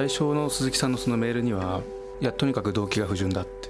[0.00, 1.82] 最初の鈴木さんのそのメールには
[2.22, 3.68] いやとにかく動機が不純だって。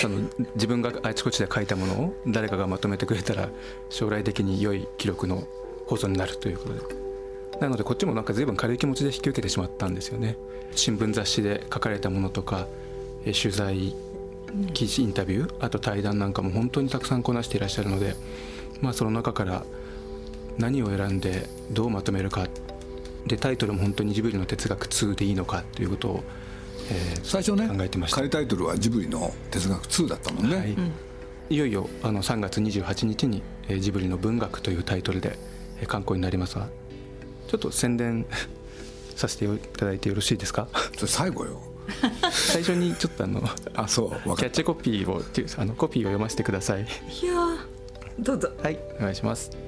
[0.00, 0.20] その
[0.54, 3.48] 自分があちこちで書いたものを誰かがまとめてくれたら
[3.90, 5.42] 将来的に良い記録の
[5.86, 6.80] 保存になるということで。
[7.60, 10.36] なのでこっちもなんか随分軽い気持ちで引き受けてしまったんですよね。
[10.76, 12.68] 新聞雑誌で書かれたものとか
[13.24, 13.96] 取材
[14.72, 18.14] 記事インタビューあと対談なんかも本当にたくさんこなしていらっしゃるので
[18.80, 19.64] まあその中から
[20.58, 22.46] 何を選んでどうまとめるか
[23.28, 26.24] でタイトルも本当にジブリの哲学2でいいのかということを、
[26.90, 28.16] えー、最初ね考えてました。
[28.16, 30.76] 仮タイトルはジブリの哲学2だったもんね、はい、
[31.50, 35.38] いよいよあの3月28日に、えー、ジブリの文学というタイトルで、
[35.80, 36.68] えー、刊行になりますが
[37.48, 38.26] ちょっと宣伝
[39.16, 40.68] させていただいてよろしいですか？
[40.96, 41.60] それ最後よ。
[42.30, 43.42] 最初にちょっとあの
[43.74, 45.22] あそうキャッチコピーを
[45.56, 46.82] あのコピーを読ませてください。
[46.82, 47.34] いや
[48.18, 48.50] どうぞ。
[48.62, 49.67] はいお願いします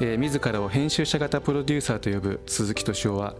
[0.00, 3.34] えー、自らを編集者型プロデューサーと呼ぶ鈴木敏夫は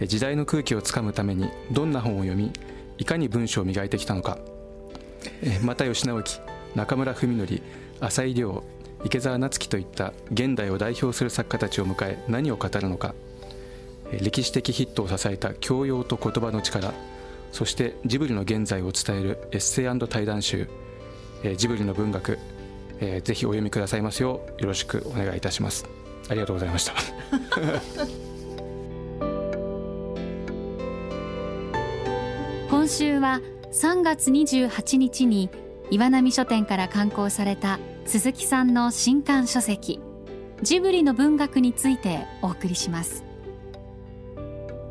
[0.00, 2.52] 時代の空気をつかむためにどんな本を読み
[2.98, 4.38] いかに文章を磨いてきたのか、
[5.42, 6.40] えー、又吉直樹
[6.74, 7.62] 中村文則
[8.00, 8.64] 浅井亮
[9.04, 13.14] 池澤夏樹といった現代を代表する作家たちを迎え何を語るのか。
[14.20, 16.94] 歴史的ヒットを支えた教養と言葉の力。
[17.52, 20.68] そしてジブリの現在を伝えるエッセイ対談集。
[21.56, 22.38] ジブリの文学。
[23.00, 26.03] ぜひお読みくださいますようよろしくお願いいたします。
[26.28, 26.94] ありがとうございました。
[32.70, 33.40] 今週は
[33.72, 35.50] 3月28日に
[35.90, 40.00] 岩波書店から刊行された鈴木さんの新刊書籍
[40.62, 43.24] ジブリの文学についてお送りします。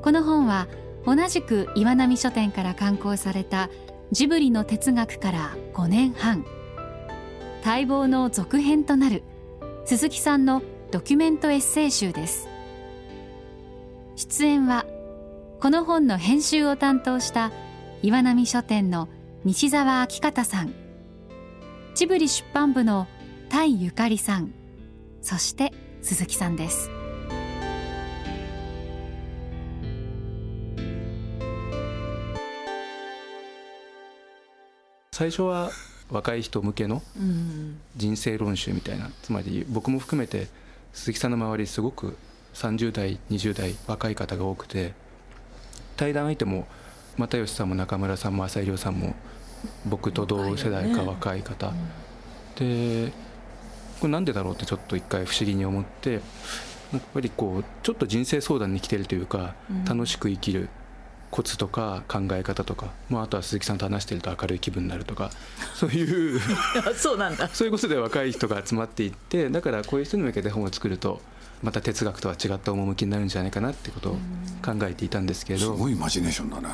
[0.01, 0.67] この本は
[1.05, 3.69] 同じく岩波書店から刊行された
[4.11, 6.45] ジブリの哲学から5年半
[7.65, 9.23] 待望の続編となる
[9.85, 10.61] 鈴木さんの
[10.93, 12.47] ドキュメントエッセイ集です。
[14.15, 14.85] 出演は
[15.59, 17.51] この本の編集を担当した
[18.03, 19.09] 岩波書店の
[19.43, 20.71] 西澤明方さん。
[21.95, 23.07] ジブリ出版部の
[23.49, 24.53] 田井ゆかりさん。
[25.23, 25.73] そして
[26.03, 26.91] 鈴木さんです。
[35.11, 35.71] 最初は
[36.11, 37.01] 若い人向けの
[37.95, 40.61] 人生論集みたいなつまり僕も含めて
[40.93, 42.17] 鈴木さんの周りすごく
[42.53, 44.93] 30代20代若い方が多くて
[45.97, 46.67] 対談相手も
[47.17, 49.15] 又吉さんも中村さんも浅井亮さんも
[49.85, 51.77] 僕と同世代か若い方、ね。
[52.59, 53.11] うん、で
[53.99, 56.19] これなんでだろうってちょっと一回不思議に思ってや
[56.99, 60.69] っぱりこうちょっと人生相談に来てるというか、うん、楽しく生きる
[61.33, 65.31] コツとか考え方とか、まあ、あとは鈴木さんと話してると明るい気分になるとか
[65.73, 66.39] そういう
[66.95, 67.49] そうなんだ。
[67.51, 71.21] そういうことで若い人が集まっていってだからこういう人に向けて本を作ると
[71.63, 74.13] また哲学とは違った趣になるんじゃないかなってことを
[74.63, 75.59] 考えていたんですけど。
[75.59, 76.69] すごいイマジネーションだね。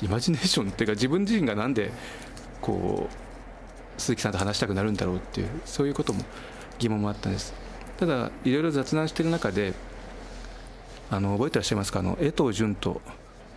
[0.00, 1.92] イマジネーションっていうか自分自身がなんで
[2.62, 6.24] こう鈴木さんと話したくなるんだろうっていうそういうことも
[6.78, 7.52] 疑問もあったんです。
[7.98, 9.74] ただいろいろ雑談してる中で
[11.10, 11.98] あの覚えてらっしゃいますか？
[12.00, 13.02] あの江藤淳と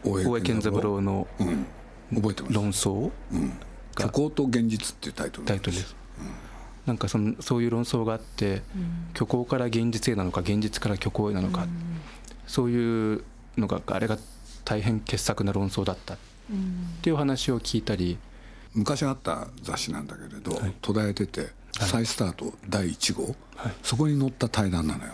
[0.03, 1.27] 大江健三郎の
[2.13, 2.53] 覚えてます。
[2.53, 3.53] 論争、うん、
[3.95, 5.47] 虚構と現実っていうタイトル。
[5.47, 6.25] タイトルです、うん、
[6.85, 11.69] なんかそのそういう論争があって、うん、虚構から現実へなのか現実から虚構へなのか、うん、
[12.47, 13.23] そういう
[13.57, 14.17] のがあれが
[14.65, 16.15] 大変傑作な論争だった。
[16.15, 16.17] っ
[17.01, 18.17] ていう話を聞いたり。
[18.73, 25.13] 昔あった雑誌なんだけれど、はい、途絶えてて再スタート第1号、はい、そこに載った対談なのよ。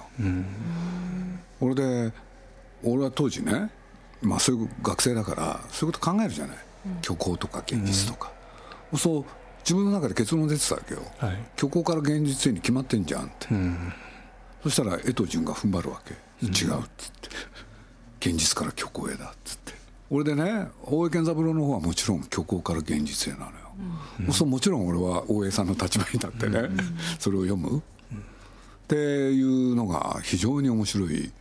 [1.62, 2.14] 俺で
[2.84, 3.72] 俺は当時ね
[4.24, 6.58] まあ、そういう学生だからそういうこと考えるじゃない、
[6.88, 8.32] うん、虚構とか現実とか、
[8.92, 9.26] うん、そう
[9.60, 13.94] 自分の中で結論出てたわけよ、はい、虚構から現実へに決まってんじゃんって、うん、
[14.64, 16.14] そしたら江藤淳が踏ん張るわけ、
[16.46, 17.30] 違うっつって。
[18.20, 19.74] 現実から虚構へだっつって。
[20.10, 23.52] 俺でね大江健三郎の方はもちろん虚構から現実へなのよ、
[24.28, 26.70] うん、そうもちろん俺は大江さんの立場に立ってね、
[27.20, 27.82] それを読む、っ
[28.88, 31.32] ていうのが非常に面白い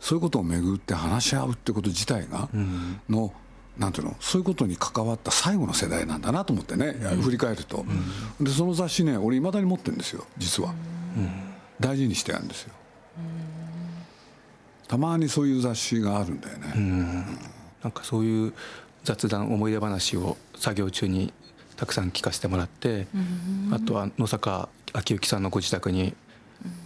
[0.00, 2.48] そういうことをめぐって話し合うってこと自体が
[3.08, 3.32] の、
[3.78, 6.92] なんていうのそういうことに関わった最後の世代なんだなと思ってね、
[7.22, 7.84] 振り返ると、
[8.40, 10.74] でその雑誌ね俺いまだに持ってるんですよ実は、
[11.80, 12.72] 大事にしてあるんですよ、
[14.86, 17.38] たまにそういう雑誌があるんだよね、うん、
[17.82, 18.54] なんかそういう
[19.04, 21.32] 雑談思い出話を作業中に
[21.76, 23.06] たくさん聞かせてもらって、
[23.70, 26.14] あとは野坂昭之さんのご自宅に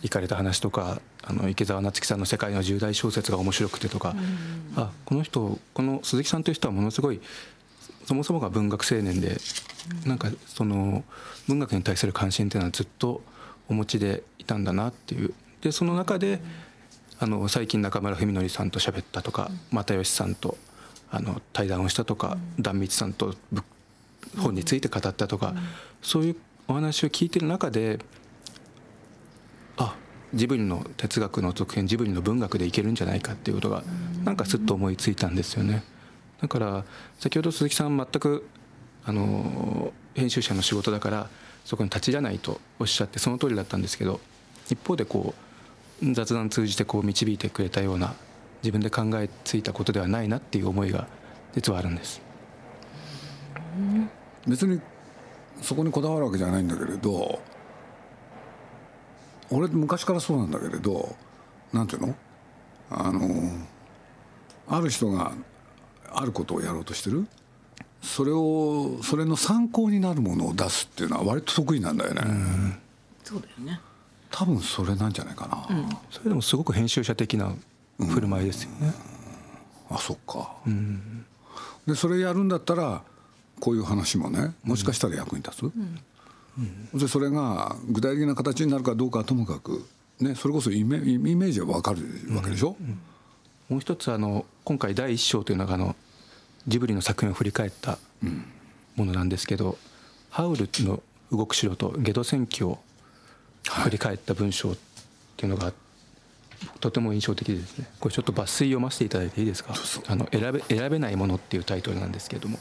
[0.03, 4.15] 行かれた話とかあの池澤夏樹さんの「世界の重大小説」が面白くてとか、
[4.77, 7.21] うん、あこの人この鈴木さんという人はものすごい
[8.07, 9.39] そもそもが文学青年で、
[10.03, 11.05] うん、なんかその
[11.49, 13.23] 文学に対する関心っていうのはずっと
[13.69, 15.35] お持ちでいたんだなっていう。
[15.63, 16.41] でその中で
[17.21, 20.59] あの最近中村文則さんと喋ったとか、又吉さんと
[21.09, 23.37] あの対談をしたとか、壇蜜さんと
[24.37, 25.55] 本について語ったとか、
[26.03, 26.37] そういう
[26.67, 28.22] お話を聞いてる中であ
[30.35, 33.83] ジブリの哲学の続編ジブリの文学でいけるんじゃないかっていうことが
[34.25, 35.83] なんかすっと思いついたんですよね。
[36.41, 36.85] だから
[37.19, 38.47] 先ほど鈴木さん全く
[39.05, 41.29] あの編集者の仕事だから
[41.65, 44.21] そこに立ち入らないとおっしゃってその通りだったんですけど
[44.69, 45.35] 一方でこ
[46.03, 48.15] う雑談通じてこう導いてくれたような
[48.63, 51.07] 自分で考えついたことではないなっていう思いが
[51.55, 52.21] 実はあるんです
[54.47, 54.81] 別に
[55.61, 57.41] そこにこだわるわけじゃないんだけれど
[59.53, 61.15] 俺昔からそうなんだけれど
[61.73, 62.15] なんていうの？
[62.91, 63.21] あの
[64.69, 65.33] ある人が
[66.13, 67.27] あることをやろうとしてる。
[68.01, 72.23] それをそれの参考になるものを出すっていうのは割と得意なんだよね、
[73.23, 73.81] そうだよね。
[74.29, 77.55] 多分それなんじゃないかな、うん、それでもすごく編集者的な
[77.99, 78.93] 振る舞いですよね、
[79.91, 81.25] うん、あそっか、うん、
[81.87, 83.03] でそれやるんだったら
[83.61, 85.73] こういう話もねもしかしたら役に立つ、
[86.95, 89.87] でそれが具体的な形になるかどうかはともかく、
[90.21, 92.03] ね、それこそイメイメージは分かる
[92.35, 92.77] わけでしょ、
[93.69, 95.97] もう一つあの今回第一章というのがあの
[96.69, 97.99] ジブリの作品を振り返った
[98.97, 99.77] ものなんですけど、うん、
[100.31, 102.79] ハウルの動く城とゲド戦記を
[103.65, 104.77] 振り返った文章っ
[105.37, 105.73] ていうのが
[106.81, 107.89] とても印象的ですね。
[107.99, 109.75] これちょっと抜粋読ませていただいていいですか？
[110.07, 112.59] あの選べ選べないものっていうタイトルなんですけれども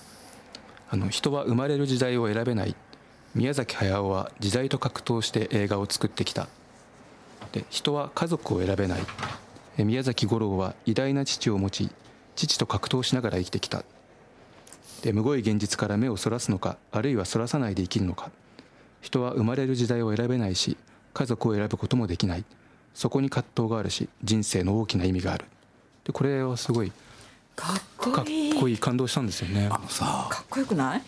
[0.89, 2.75] あの人は生まれる時代を選べない
[3.33, 6.48] 宮崎駿は時代と格闘して映画を作ってきた。
[7.54, 9.01] で人は家族を選べない。
[9.78, 11.89] 宮崎五郎は偉大な父を持ち
[12.36, 13.83] 父と格闘しながら生きてきた。
[15.01, 18.31] でむごい現実から目をそらすのかあるいはそらさないで生きるのか。
[19.01, 20.78] 人は生まれる時代を選べないし
[21.13, 22.44] 家族を選ぶこともできない。
[22.94, 25.45] そこに葛藤があるし人生の大きな意味がある。
[26.04, 26.92] でこれはすごい
[27.56, 28.51] かっこいい。
[28.51, 28.78] かっこいい。
[28.78, 29.69] 感動したんですよね。
[29.72, 31.01] あのさかっこよくない？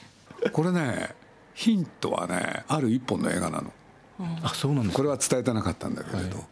[0.51, 1.13] これね
[1.53, 3.71] ヒントはねある一本の映画なの、
[4.19, 6.43] うん、あそうなんですこれは伝えてなかったんだけれど、は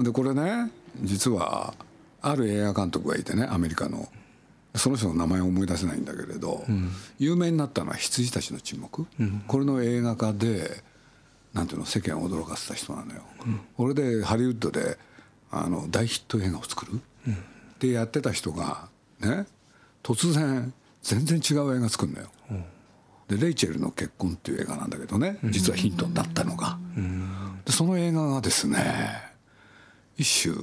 [0.00, 0.70] い、でこれね
[1.02, 1.74] 実は
[2.22, 4.08] ある映画監督がいてねアメリカの。
[4.74, 10.84] その人の名前を思い出せないんだけれど、うん、有名になったのは「羊たちの沈黙」うん、これの映画化で
[11.54, 13.22] なんていうの世間を驚かせた人なのよ。
[13.46, 14.98] うん、これでハリウッドで
[15.50, 17.36] あの大ヒット映画を作る、うん、
[17.78, 18.88] でやってた人が
[19.20, 19.46] ね
[20.02, 20.72] 突然
[21.02, 22.28] 全然違う映画作るのよ。
[23.28, 26.78] でレイチェルの結婚っていう映画なんだけどね実はヒントだったのが。
[27.64, 28.78] でその映画がですね
[30.16, 30.54] 一種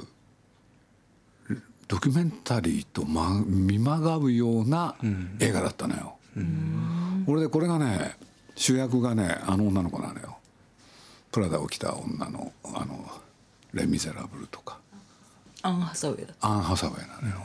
[1.88, 4.95] ドキュメンタリーと、ま、見まがうような
[5.39, 6.18] 映画だったのよ。
[7.27, 8.18] 俺でこれがね
[8.56, 10.38] 主役がねあの女の子なのよ。
[11.31, 13.09] プラダを着た女のあの
[13.74, 14.80] レ・ミゼラブルとか。
[15.63, 17.42] アン・ハサウェイだアン・ハサウェイなのよ、うん、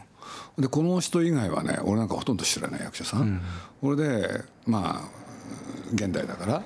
[0.58, 3.40] でこの人以外はね俺なんかほとんど知らない役者さん、うん、
[3.82, 5.19] 俺でまあ
[5.94, 6.62] 現代だから、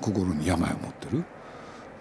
[0.00, 1.24] 心に病を持ってる。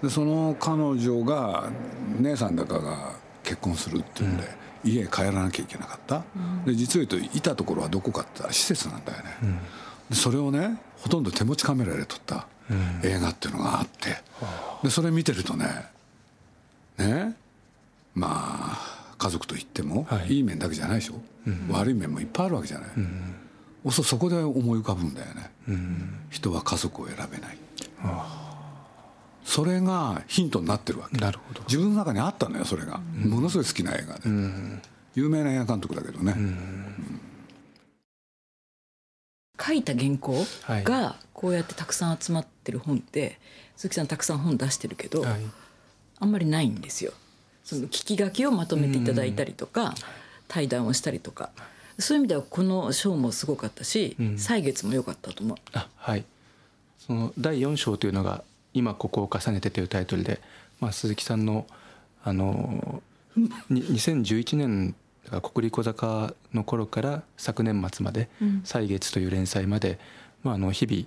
[0.04, 1.72] でその彼女が
[2.20, 3.14] 姉さんだかが
[3.44, 4.44] 結婚するっていうんで、
[4.84, 6.24] 家へ帰らなきゃいけなかった、
[6.66, 9.24] で実を言うといたところはどこかって施設なんだよね、
[10.12, 12.46] でそれをねほとんど手持ちカメラで撮った
[13.04, 14.18] 映画っていうのがあって。
[14.84, 15.66] でそれ見てるとね
[16.98, 17.36] ね
[18.14, 22.90] まあ家族といっても、はい、いい面だけじゃないでしょ、うん、悪い面もいっぱいあるわけじゃない、
[23.84, 27.58] うん、そそこで思い浮かぶんだよね、うん、人は家族を選べない、
[29.44, 31.18] それがヒントになってるわけ。
[31.18, 31.62] なるほど。
[31.62, 34.22] 自分の中にあったのよそれが、ものすごい好きな映画で、
[35.16, 36.36] 有名な映画監督だけどね、
[39.62, 43.38] 書いた原稿がこうやってたくさん集まってる本って
[43.76, 45.42] 鈴木さんたくさん本出してるけど、はい、
[46.20, 47.12] あんまりないんですよ。
[47.70, 49.94] その聞き書きをまとめていただいたりとか、
[50.48, 51.52] 対談をしたりとか。
[52.00, 55.58] そういう意味ではこの章もすごかったし、うん、歳月も良かったと思う。
[55.74, 56.26] あはい。
[56.98, 60.42] その第4章というのが「今ここを重ねて」というタイトルで、
[60.80, 61.68] まあ、鈴木さんの
[62.24, 63.04] あの
[63.38, 64.96] 2011年
[65.44, 68.30] 国立小坂の頃から昨年末まで
[68.64, 70.00] 「歳月」という連載まで、
[70.42, 71.06] まあ、あの日々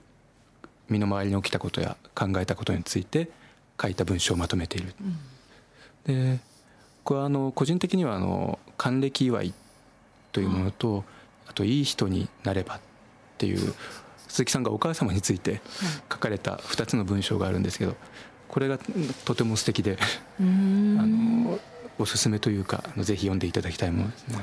[0.88, 3.30] 身の回りに起きたことや考えたことについて
[3.80, 4.94] 書いた文章をまとめている。
[6.06, 6.51] うん、で
[7.04, 9.54] これはあの個人的にはあの還暦祝い
[10.32, 11.02] というものと、うん、
[11.48, 12.80] あと「いい人になれば」っ
[13.38, 13.74] ていう
[14.28, 15.60] 鈴木さんがお母様について
[16.10, 17.96] 書かれた2つの文章があるんですけど
[18.48, 18.78] これが
[19.24, 21.58] とても素敵であの
[21.98, 24.38] おすすめというかぜひ読んでいただきたいものですね。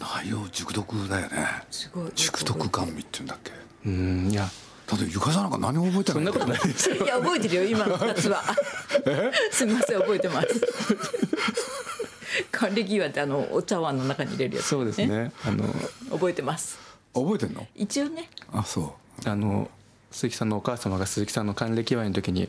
[0.00, 1.46] 内容熟読だよね。
[1.72, 2.12] すごい。
[2.14, 3.52] 熟読甘味っていうんだっけ？
[3.86, 4.48] うんいや
[4.88, 6.14] だってゆかさんなんか何も覚えてない。
[6.14, 8.42] そんなことないですいや覚えてるよ今の2つは
[9.50, 10.48] すみません覚えてます。
[12.50, 15.32] 還暦祝いってあのお茶碗の中に入れるやつ、ね、そうですね。
[15.44, 15.64] あの
[16.10, 16.78] 覚えてます。
[17.14, 17.66] 覚えてんの？
[17.74, 18.30] 一応ね。
[18.52, 19.28] あそう。
[19.28, 19.70] あの
[20.10, 22.48] 鈴木さんのお母様が鈴木さんの還暦祝いの時に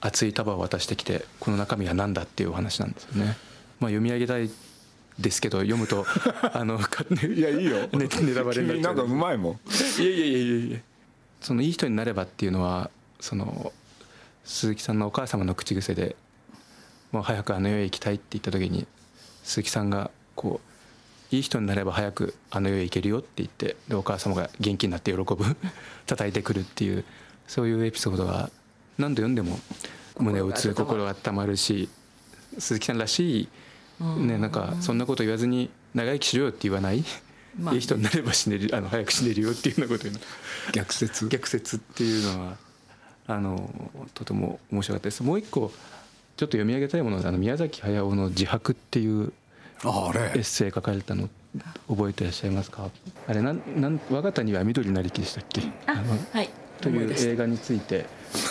[0.00, 3.36] 熱い束を渡してきてこの中身は何だっていうお話なんですよね。
[3.80, 4.50] まあ、読み上げたい
[5.18, 6.04] ですけど読むと
[6.52, 8.92] あのいやいいよ、ね、 ネタバレになっちゃう。
[8.92, 9.60] なんかうまいもん。
[10.02, 10.78] いやいやいやいやいや
[11.40, 12.90] そのいい人になればっていうのは
[13.20, 13.72] その
[14.44, 16.16] 鈴木さんのお母様の口癖で
[17.12, 18.86] もう早くあの世へ行きたいって言った時に
[19.42, 20.60] 鈴木さんがこ
[21.32, 25.36] ういい人になれば早くあの世へ行けるよって言ってでお母様が元気になって喜ぶ
[26.06, 27.04] 叩いてくるっていう
[27.46, 28.50] そういうエピソードが
[28.96, 29.58] 何度読んでも
[30.18, 31.88] 胸を打つ心が温まるし
[32.58, 33.48] 鈴木さんらしい、
[34.00, 37.04] ね、なんかそんなこと言わずに長生きしろよって言わない、
[37.58, 40.08] まあ、いい人になれば死ねるあの早く死ねるよっていうようなこと
[40.72, 41.28] 逆説。
[41.28, 42.56] 逆説っていうのは
[43.26, 43.70] あの
[44.14, 45.22] とても面白かったです。
[45.22, 45.72] もう一個
[46.36, 49.32] ちょっと読み上げたいものであの宮崎駿の「自白」っていう
[49.82, 51.28] エッセイ書かれたの
[51.88, 52.90] 覚えていらっしゃいますか？
[53.26, 55.62] あれなんなん我が谷は緑なりきでしたっけ？
[55.86, 56.50] あの、はい、
[56.80, 58.06] という映画について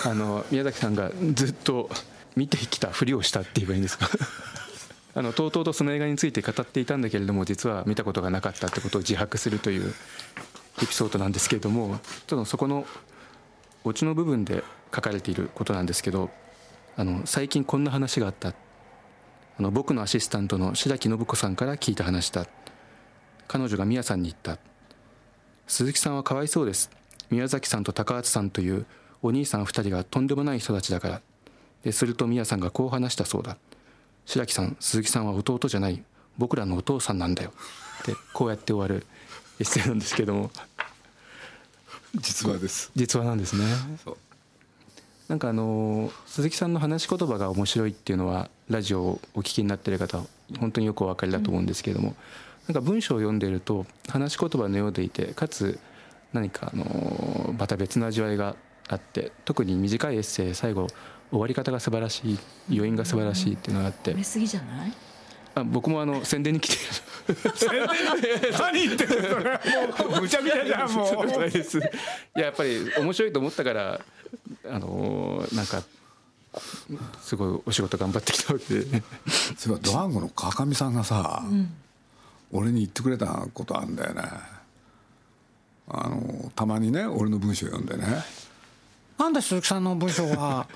[0.06, 1.90] あの宮崎さんがずっと
[2.36, 4.10] 見てきたふりをしたって言えばいいんですか？
[5.18, 9.92] あのとうとうとその映画について語っていたんだけれども実は見たことがなかったってことを自白するという
[10.84, 12.86] エピソードなんですけれどもちょっとそこの
[13.84, 16.30] オチの部分で書かれていることなんですけど
[16.96, 18.50] あの最近こんな話があった。
[18.50, 22.46] あの僕のアシスタントの白木信子さんから聞いた話だ。
[23.48, 24.60] 彼女が宮さんに言った。
[25.68, 26.92] 鈴木さんはかわいそうです。
[27.30, 28.86] 宮崎さんと高畑さんという
[29.22, 31.22] お兄さん2人がとんでもない人たちだから。
[31.84, 33.58] ですると宮さんがこう話したそうだ。
[34.28, 36.04] 白木さん鈴木さんは弟じゃない
[36.38, 37.52] 僕らのお父さんなんだよ。
[38.04, 39.08] ってこうやって終わる
[39.60, 40.52] エッセイなんですけども。
[42.16, 42.92] 実話です。
[42.96, 43.64] 実話なんですね。
[45.28, 50.22] なんかあの鈴木さんの話し言葉が面白いっていうのはラジオをお聞きになってる方
[50.60, 52.16] 本当によくお分かりだと思うんですけれども、
[52.68, 55.80] なんか文章を読んでると話し言葉のようでいてかつ
[56.34, 58.56] 何かあのまた別の味わいが
[58.90, 60.88] あって特に短いエッセイ最後
[61.30, 62.40] 終わり方が素晴らしい
[62.72, 64.14] 余韻が素晴らしいっていうのがあって。
[64.14, 64.94] 褒めすぎじゃない？
[65.56, 66.76] あ僕もあの宣伝に来て
[68.60, 70.10] 何言ってるの？
[70.12, 71.28] もうむちゃくちゃじゃんもう。
[71.28, 74.00] いややっぱり面白いと思ったから
[74.70, 75.82] あのー、なんか
[77.22, 78.80] すごいお仕事頑張ってきたわけ。
[78.80, 79.04] で
[79.58, 81.74] そういえばドワンゴの川上さんがさ、うん、
[82.52, 84.24] 俺に言ってくれたことあるんだよね。
[85.90, 88.06] あのたまにね俺の文章読んでね
[89.18, 90.68] 「なんで鈴木さんの文章は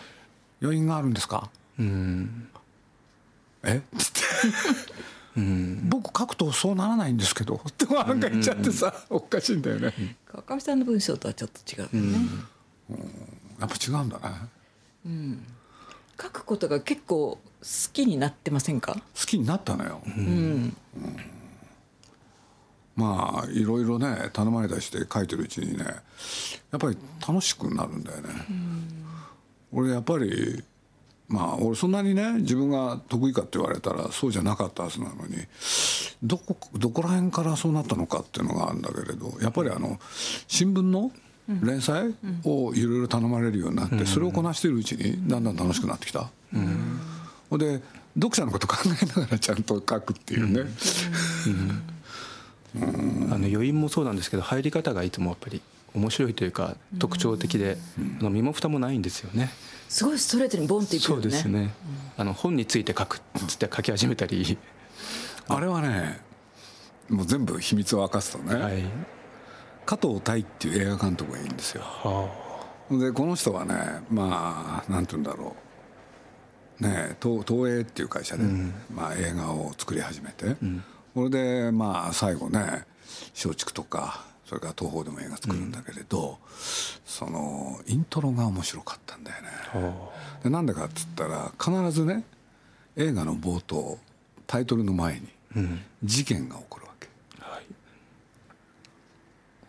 [0.62, 1.50] 余韻があるんですか?」
[1.80, 2.48] うん。
[3.64, 3.78] え？
[3.78, 4.22] っつって
[5.38, 5.90] うん。
[5.90, 7.62] 僕書くとそうならないんですけど。
[7.68, 10.18] ってなんか言っちゃってさ、おかしいんだよね。
[10.26, 12.18] 川上さんの文章とはちょっと違うよね、
[12.90, 12.98] うん、
[13.60, 14.24] やっぱ違うんだね。
[15.06, 15.46] うん。
[16.22, 17.42] 書くことが結構好
[17.94, 18.94] きになってませんか？
[18.94, 21.18] 好きになったのよ、うん、うん。
[22.96, 25.94] まあいろいろね頼まれたりして書いてるうちにねや
[26.78, 28.30] っぱり楽しくなるんだよね。
[29.74, 30.64] 俺やっぱり
[31.28, 35.38] まあ俺そんなにね自分が得意かって言われたらそうじゃなかったはずなのに
[36.22, 40.00] どこどこら辺からそうなったのかっていうのがあるんだけれどやっぱりあの
[40.48, 41.12] 新聞の
[41.64, 42.14] 連載
[42.46, 46.22] をいろいろ頼まれるようになってそれをこなしているうちにだんだん楽しくなってきた。
[46.22, 47.60] ほ、うん。
[47.60, 47.82] で
[48.16, 50.70] 読者のこと考えながらちゃんと書くっていうね。
[52.76, 53.32] うん。
[53.34, 55.62] あの余韻もそうなんですけど入り方がいつもやっぱり
[55.94, 57.78] 面白いというか特徴的で、
[58.20, 59.50] あの身も蓋もないんですよね。
[59.90, 61.22] すごいストレートにボンっていくよね。
[61.24, 61.74] そうですね。
[62.18, 64.58] あの本について書くっつって書き始めたり。
[65.48, 66.20] あれはね、
[67.10, 68.84] もう全部秘密を明かすとね、はい、
[69.86, 71.82] 加藤大っていう映画監督がいいんですよ。
[71.84, 72.30] は
[72.90, 73.76] あ、でこの人はね、
[74.10, 75.56] まあなんて言うんだろ
[76.80, 76.84] う。
[76.84, 80.84] ね、東東映っていう会社で、うん、まあ、映画を作り始めて、うん、
[81.14, 82.86] これでまあ最後ね
[83.36, 86.38] 松竹とかそれから東宝でも映画作るんだけれど、うん、
[87.06, 89.50] そのイントロが面白かったんだよね。
[90.44, 92.26] でなんでかっつったら必ずね
[92.98, 93.98] 映画の冒頭
[94.48, 95.30] タイトルの前に
[96.04, 97.08] 事件が起こるわけ。
[97.40, 97.66] はい、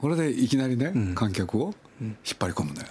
[0.01, 2.89] これでいきなりね、観客を引っ張り込むのよ。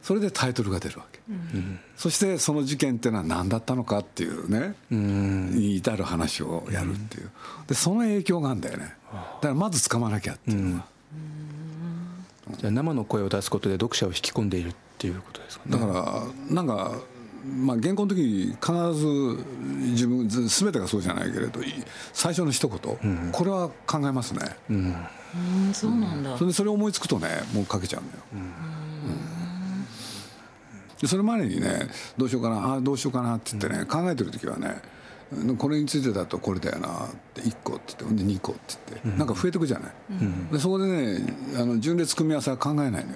[0.00, 7.30] それでタイトルが出るわけ、うん、そしてその事件っていうのは何だったのかっていうね、うん、に至る話をやるっていう、
[7.66, 8.94] でその影響があるんだよね。
[9.12, 10.82] だからまず掴まなきゃっていうのは、うん、
[12.58, 15.78] じゃあ生の声を出すことで読者を引き込んでいるっていうことですかね。
[15.78, 15.86] だか
[16.48, 16.92] らなんか
[17.42, 19.06] まあ、原稿の時必ず
[19.92, 21.60] 自分全てがそうじゃないけれど
[22.12, 24.94] 最初の一言、うん、これは考えますね、うん、
[25.72, 26.36] そうなんだ。
[26.36, 28.22] それそれ思いつくとねもう書けちゃうんだよ、
[31.06, 31.88] それまでにね
[32.18, 34.82] どうしようかなあどうしようかなって言ってね、考えてる時はね
[35.58, 43.06] これについてだとこれだよなって1個って言ってで2個って言って、うん、なんか増えてくじゃない、うん、でそこでねあの順列組み合わせは考えないのよ、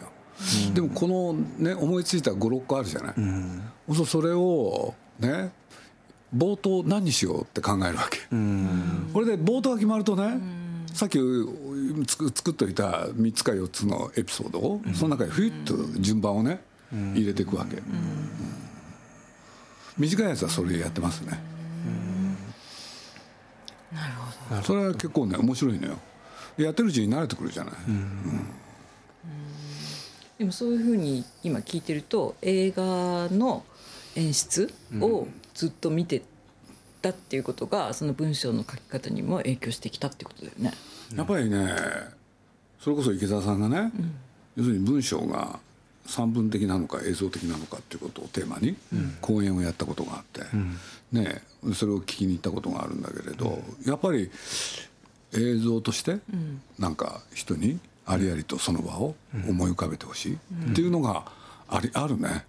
[0.69, 3.63] うん、でもこのね思いついた56個あるじゃない、うん、
[4.07, 5.51] それをね
[6.37, 8.19] 冒頭何にしようって考えるわけ、
[9.13, 10.41] これで冒頭が決まるとね、
[10.93, 11.19] さっき
[12.09, 16.61] 作っといた3つか4つのエピソードを、その中にフィッと順番をね、
[16.93, 17.81] 入れていくわけ、
[19.97, 21.39] 短いやつはそれやってますね、
[24.63, 25.99] それは結構ね面白いのよ。
[26.57, 27.75] やってるうちに慣れてくるじゃない、
[30.39, 33.65] でもそういうふうに今聞いてると映画の
[34.15, 36.23] 演出をずっと見て
[37.03, 40.73] たっていうことがその文章の書き方にも影響してきたってことだよね。
[41.17, 41.69] やっぱりね
[42.81, 44.15] それこそ池澤さんがね、うん、
[44.57, 45.59] 要するに文章が
[46.07, 48.77] 散文的なのか映像的なのかっていうことをテーマに
[49.21, 50.77] 講演をやったことがあって、うん、
[51.13, 51.43] ね、
[51.75, 54.31] それを聞きに行ったことがあるんだけれど、うん、やっぱり
[55.33, 56.19] 映像として
[56.79, 59.15] なんか人にありありとその場を
[59.49, 60.35] 思い浮かべてほしい
[60.71, 61.25] っていうのが
[61.69, 62.45] ありあるね。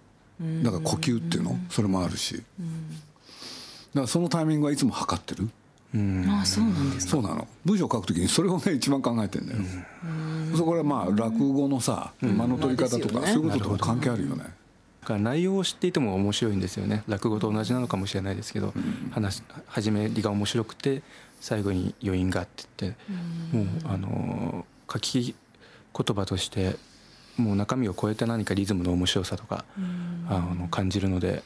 [0.62, 2.34] だから呼吸っていうのそれもあるし。
[2.36, 5.48] だからそのタイミングはいつも測ってる。
[6.28, 7.48] あそうなんですそうなの。
[7.64, 9.60] 文章を書くときにそれをね一番考えてんだよ、
[10.54, 14.44] そこはまあ落語のさ間の取り方とか、そういうこととも関係あるよね。
[15.04, 17.02] から内容を知っていても面白いんですよね。
[17.08, 18.74] 落語と同じなのかもしれないですけど、
[19.12, 21.02] 話始めりが面白くて
[21.40, 25.34] 最後に余韻がって言って、もうあの書き
[25.96, 26.76] 言葉として
[27.36, 29.64] もう中身を超えて何かリズムの面白さとか、
[30.28, 31.42] あの感じるので。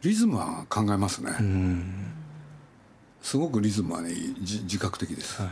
[0.00, 1.32] リズムは考えますね、
[3.20, 5.50] すごくリズムはね自覚的です、はい、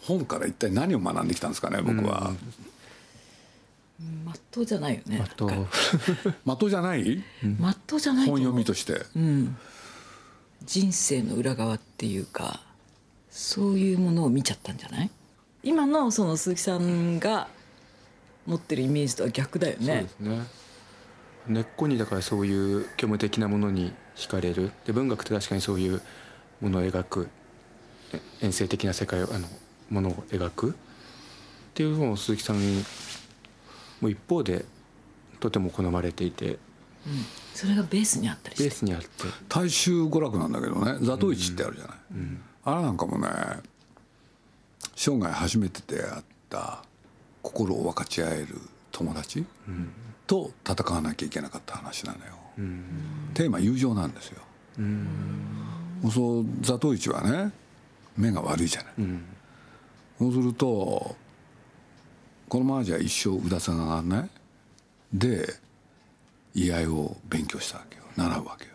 [0.00, 2.32] 本から一体何を学んできたんですかね僕は、
[4.24, 5.18] まっとうじゃないよね。
[5.18, 5.50] まっとう。
[6.46, 7.22] まっとうじゃない？
[7.58, 9.56] まっとうじゃない本読みとして、うん、
[10.62, 12.60] 人生の裏側っていうか
[13.30, 15.10] そういうものを見ちゃったんじゃない？
[15.62, 17.48] 今のその鈴木さんが
[18.46, 19.86] 持ってるイメージとは逆だよね。
[19.86, 20.46] そうですね。
[21.46, 24.70] 根っこにだからそういう虚無的なものに惹かれる。
[24.86, 26.00] で文学って確かにそういう
[26.60, 27.28] ものを描く。
[28.40, 29.48] 遠征的な世界をあの
[29.90, 30.70] ものを描く。
[30.70, 30.74] っ
[31.74, 32.56] ていうのを鈴木さん
[34.00, 34.64] も一方で
[35.40, 36.58] とても好まれていて、
[37.54, 39.08] それがベースにあったりベースにあって。
[39.48, 42.18] 大衆娯楽なんだけどね「座頭市」ってあるじゃない、うん。
[42.18, 43.28] うん、あれなんかもね
[44.96, 46.84] 生涯初めて出会った
[47.42, 49.44] 心を分かち合える友達、
[50.26, 52.32] と戦わなきゃいけなかった話なのよ、
[53.34, 54.40] テーマ友情なんですよ、
[54.78, 57.52] うそう座頭市はね
[58.16, 58.92] 目が悪いじゃない、
[60.18, 61.16] そうすると
[62.48, 64.30] このままじゃ一生うださが上がんない。
[65.12, 65.54] で
[66.54, 68.72] 居合を勉強したわけよ習うわけよ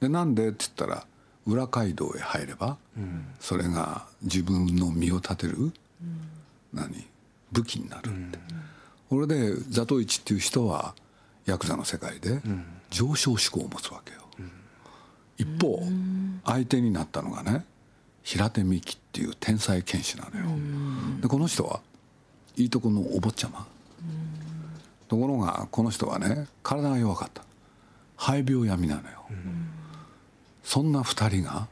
[0.00, 1.06] でなんでって言ったら
[1.46, 5.72] 裏街道へ入れば、うん、それが自分の身を立てる、うん、
[6.72, 6.88] 何
[7.50, 8.38] 武器になるって、
[9.10, 10.94] これで座頭市っていう人は
[11.44, 12.40] ヤクザの世界で
[12.90, 14.20] 上昇志向を持つわけよ、
[15.36, 15.82] 一方
[16.46, 17.64] 相手になったのがね
[18.22, 20.46] 平手美紀っていう天才剣士なのよ、
[21.20, 21.80] でこの人は
[22.56, 23.66] いいとこのお坊ちゃま、
[25.12, 27.42] ところがこの人はね体が弱かった。
[28.16, 29.26] 肺病闇なのよ、
[30.62, 31.68] そんな2人が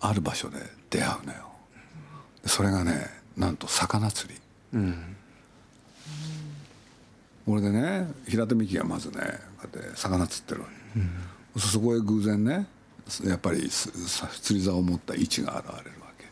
[0.00, 0.56] ある場所で
[0.88, 1.50] 出会うのよ。
[2.46, 4.40] それがねなんと魚釣り、
[4.72, 5.16] うん
[7.44, 9.16] これでね平手美紀がまずね
[9.60, 12.66] こうやって魚釣ってるわけ、うん、そこへ偶然ね
[13.26, 13.92] やっぱり釣
[14.58, 16.24] り竿を持った位置が現れるわけ。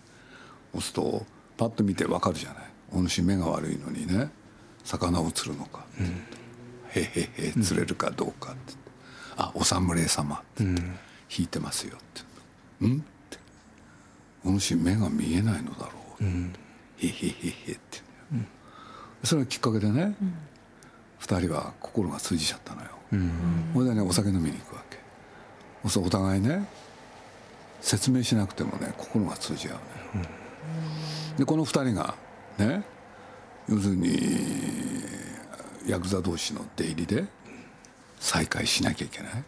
[0.72, 1.26] そうすると
[1.58, 2.64] パッと見てわかるじゃない。
[2.94, 4.30] お主目が悪いのにね
[4.84, 6.06] 魚を釣るのか、うん、
[6.90, 8.74] へへへ釣れるかどうかって、
[9.36, 10.76] あお侍様って、うん、
[11.36, 12.22] 引いてますよって
[12.82, 13.38] 「うん?」って
[14.44, 16.52] 「お主目が見えないのだろう」うん、
[16.98, 18.46] へへへへって、うん、
[19.24, 20.34] それがきっかけでね、うん
[21.24, 22.88] 2人は心が通じちゃったのよ、
[23.72, 24.98] それでねお酒飲みに行くわけ。
[25.98, 26.68] お互いね
[27.80, 29.74] 説明しなくてもね心が通じ合う
[30.16, 30.28] のよ、
[31.38, 32.14] でこの2人が
[32.58, 32.84] ね
[33.68, 34.18] 要するに
[35.86, 37.24] ヤクザ同士の出入りで
[38.18, 39.44] 再会しなきゃいけない。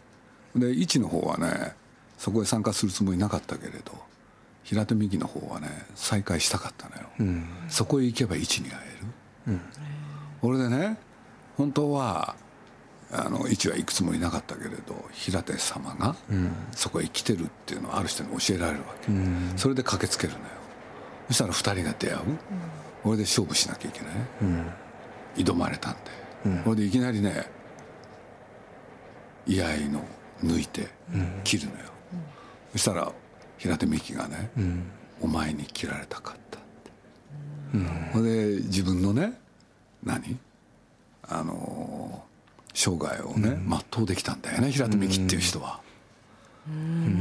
[0.55, 1.73] で一の方はね
[2.17, 3.93] そこへ参加するつもりなかったけれど
[4.63, 8.79] 平手美紀の方はね再会したかったのよ、うん、そこへ行けば一に会
[9.47, 9.61] える、うん、
[10.41, 10.97] これでね
[11.57, 12.35] 本当は
[13.11, 16.15] あの一は行くつもりなかったけれど平手様が
[16.71, 20.45] そこへ来てるっていうのをある人に教えられるわけ、うん、それで駆けつけるのよ。
[21.27, 22.19] そしたら2人が出会う、
[23.07, 24.09] これで勝負しなきゃいけない、
[24.41, 24.71] うん、
[25.37, 27.49] 挑まれたんで、これでいきなりね
[29.45, 30.03] 居合の
[30.43, 30.89] 抜いて
[31.45, 31.85] 切るのよ、
[32.73, 33.09] そしたら
[33.57, 34.49] 平手美樹がね、
[35.21, 36.91] お前に切られたかった」って、
[38.13, 39.39] うん、で自分のね
[40.03, 40.37] 何？
[41.29, 42.23] あの
[42.73, 43.57] 生涯をね、
[43.93, 45.79] 全うできたんだよね平手美樹っていう人は。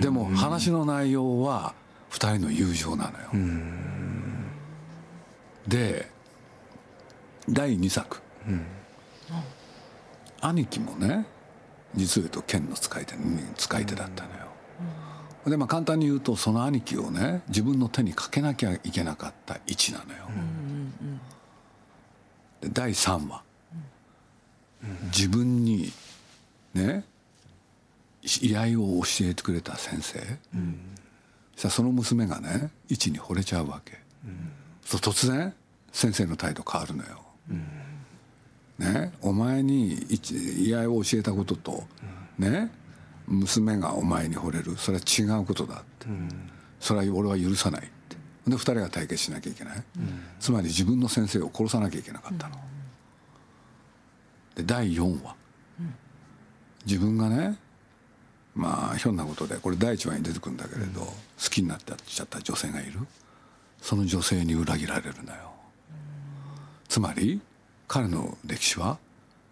[0.01, 1.75] でも話の内容は
[2.11, 3.29] 2人の友情なのよ。
[5.68, 6.11] で
[7.48, 8.20] 第2作、
[10.40, 11.26] 兄貴もね
[11.94, 13.14] 実を言うと剣の使い手
[13.57, 14.37] 使い手だったのよ。
[15.46, 20.26] でまあ簡単に言うとその兄貴をね自分の手にかけなきゃいけなかった位置なのよ。
[22.61, 23.42] で第3話、
[25.05, 25.92] 自分に
[26.74, 27.05] ね
[28.22, 30.18] 居合を教えてくれた先生、
[30.55, 30.81] うん、
[31.57, 34.50] そその娘がね位置に惚れちゃうわけ、うん、
[34.87, 35.53] そう突然
[35.92, 37.66] 先生の態度変わるのよ、うん、
[38.79, 39.99] ねお前に
[40.64, 41.85] 居合を教えたことと、
[42.38, 42.70] ね
[43.29, 44.77] 娘がお前に惚れる。
[44.77, 46.07] それは違うことだって、
[46.79, 48.16] それは俺は許さないって。
[48.46, 49.83] で2人が対決しなきゃいけない、
[50.38, 52.55] つまり自分の先生を殺さなきゃいけなかったの、
[54.55, 55.35] で第4話、
[56.87, 57.59] 自分がね
[58.55, 61.14] まあひょんなことでこれ第1話に出てくるんだけれど、好
[61.51, 63.01] きになっちゃった女性がいる
[63.87, 65.53] その女性に裏切られるのよ、
[66.88, 67.40] つまり
[67.87, 68.99] 彼の歴史は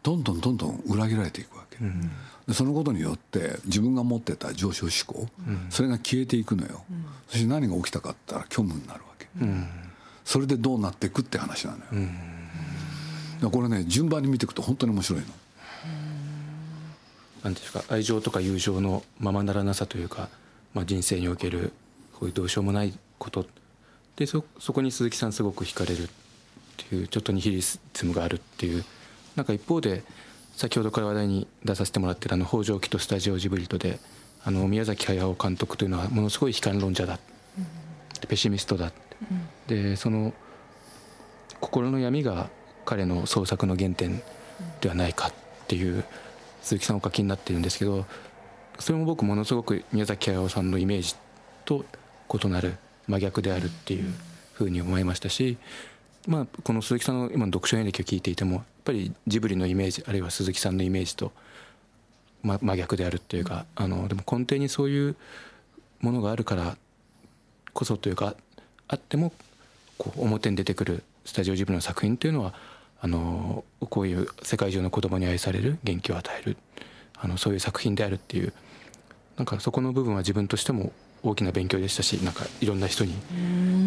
[0.02, 1.78] どんどんどんどん裏切られていくわけ、
[2.48, 5.28] でそのことによって自分が持ってた上昇志向、
[5.70, 6.84] それが消えていくのよ、
[7.28, 9.28] そして何が起きたかったら虚無になるわけ、
[10.24, 12.00] それでどうなっていくって話なの
[13.40, 15.26] よ、これね順番に見ていくと本当に面白いの。
[17.44, 20.28] なんですか愛情とか友情のままならなさというか、
[20.72, 21.72] まあ、人生における
[22.14, 23.46] こういうどうしようもないこと
[24.16, 26.08] でそそこに鈴木さんすごく惹かれるっ
[26.76, 28.84] ていうちょっとニヒリズムがあるっていう
[29.36, 30.02] なんか一方で
[30.56, 33.98] 先ほどから話題に出させてもらってるあの北条記とスタジオジブリとで
[34.44, 37.18] あの宮崎駿監督というのはものすごい悲観論者だ、
[37.58, 38.92] うん、ペシミストだ、
[39.30, 40.32] うん、でその
[41.60, 42.50] 心の闇が
[42.84, 44.22] 彼の創作の原点
[44.80, 45.32] ではないかっ
[45.66, 46.04] ていう
[46.62, 48.06] 鈴木さんお書きになってるんですけど
[48.78, 51.14] それも僕ものすごく宮崎駿さんのイメージ
[51.64, 51.84] と
[52.32, 54.12] 異なる真逆であるっていう
[54.54, 55.56] ふうに思いましたし、
[56.26, 61.32] まあ、この鈴木さんの今の読書演劇を聞いていてもやっぱりジブリのイメージあるいは鈴木さんのイメージと、
[62.42, 65.16] ま、真逆であるっていうかあのでも根底にそういう
[66.00, 66.76] ものがあるから
[67.72, 68.34] こそというか
[68.88, 69.32] あっても
[69.98, 72.54] こう表に出てくるスタジオジブリの作品っていうのは
[73.00, 76.56] あのこういう世界中の子供に愛される元気を与える
[77.18, 78.52] あのそういう作品であるっていう
[79.36, 80.92] なんかそこの部分は自分としても
[81.24, 83.14] 大きな勉強でしたしなんかいろんな人に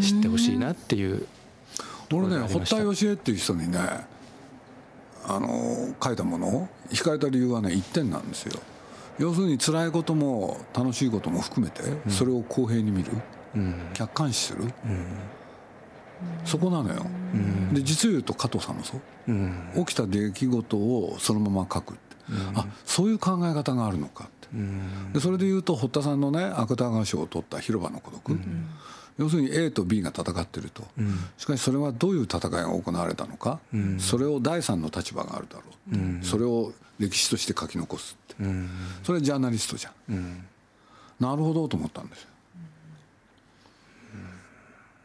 [0.02, 1.26] 知ってほしいなっていう
[2.12, 3.80] 俺ね堀田芳恵っていう人にね
[5.26, 8.60] あの書いたものを引かれた理由はね一点なんですよ。
[9.20, 13.12] 要するに辛いことも楽しいことも含めてそれを公平に見る、
[13.56, 14.72] うん、客観視する、うん。
[16.46, 24.30] そこなのよ、うん、で実を言うと加藤さんもそう、うん、起きた出来事をそのまま書くって、うん、あそういう考え方があるのか
[25.14, 28.40] でそれで言うと堀田さんのね芥川賞を取った「広場の孤独」
[29.18, 30.84] 要するに A と B が戦ってると、
[31.40, 33.60] しかしそれはどういう戦いが行われたのか、
[33.98, 35.64] それを第三の立場があるだろ
[36.22, 38.44] う、それを歴史として書き残すって、
[39.04, 40.46] それジャーナリストじゃん、
[41.20, 42.28] なるほどと思ったんですよ。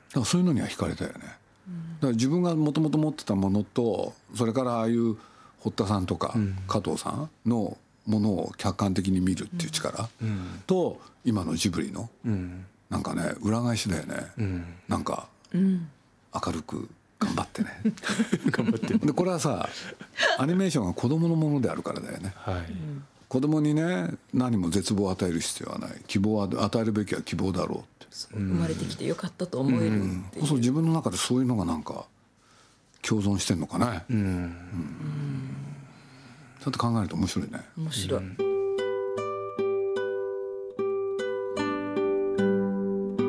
[0.08, 1.36] だからそういうのには惹かれたよね、だか
[2.02, 5.16] ら自分がもともと持ってたものとそれからああいう
[5.60, 6.34] 堀田さんとか
[6.68, 10.08] 加藤さんのものを客観的に見るっていう力
[10.66, 12.08] と今のジブリの
[12.90, 14.16] なんかね裏返しだよね、
[14.88, 16.88] なんか明るく
[17.18, 17.70] 頑張ってね。
[18.50, 19.68] 頑張ってでこれはさ
[20.38, 22.72] アニメーションが子供のものであるからだよね、はい、
[23.28, 25.90] 子供にね何も絶望を与える必要はない。
[26.06, 28.02] 希望は与えるべきは希望だろうって。
[28.32, 32.04] 生まれてきてよかったと思えるっていう、そう自分の中でそういうのがなんか
[33.00, 34.04] 共存してんのかね。
[34.10, 35.46] うん、うん、
[36.62, 37.60] ちょっと考えると面白いね。
[37.76, 38.22] 面白い、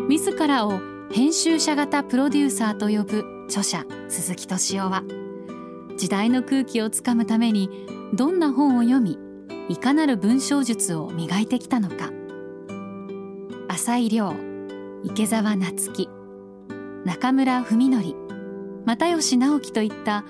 [0.08, 0.80] 自らを
[1.12, 5.04] 編集者型プロデューサーと呼ぶ著者鈴木敏夫は
[5.98, 7.70] 時代の空気をつかむために
[8.14, 9.18] どんな本を読み
[9.68, 12.12] いかなる文章術を磨いてきたのか。
[13.68, 14.36] 浅井亮
[15.04, 16.08] 池澤夏樹
[17.04, 18.16] 中村文則
[18.86, 20.24] 又吉直樹といった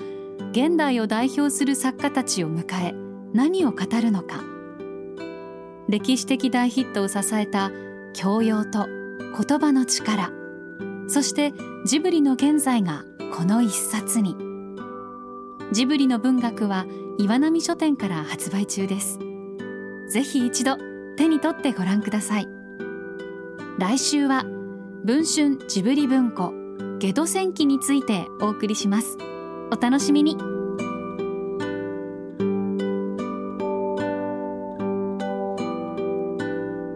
[0.51, 2.93] 現代を代表する作家たちを迎え
[3.33, 4.43] 何を語るのか。
[5.89, 7.71] 歴史的大ヒットを支えた
[8.13, 10.31] 教養と言葉の力。
[11.07, 11.53] そして
[11.85, 13.03] ジブリの現在が
[13.35, 14.35] この一冊に。
[15.71, 16.85] ジブリの文学は
[17.17, 19.19] 岩波書店から発売中です。
[20.09, 20.77] ぜひ一度
[21.17, 22.47] 手に取ってご覧ください。
[23.79, 24.43] 来週は
[25.03, 26.53] 文春ジブリ文庫
[26.99, 29.17] ゲド戦記についてお送りします。
[29.73, 30.37] お楽しみに。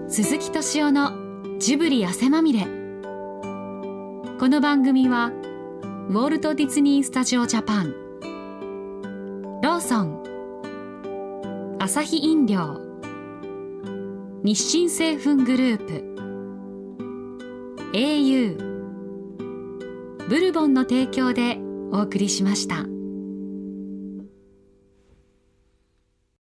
[0.07, 1.11] 鈴木敏夫の
[1.57, 2.67] ジブリ汗まみれ。
[4.39, 5.31] この番組は
[6.09, 7.95] ウォルト・ディズニー・スタジオ・ジャパン。
[9.63, 11.77] ローソン。
[11.79, 12.79] アサヒ飲料。
[14.43, 16.03] 日清製粉グループ。
[17.93, 18.55] au
[20.29, 21.57] ブルボンの提供で
[21.91, 22.96] お送りしました。